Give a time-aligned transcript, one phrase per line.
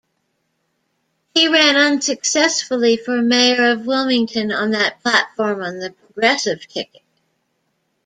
[1.35, 7.03] He ran unsuccessfully for Mayor of Wilmington on that platform on the Progressive ticket.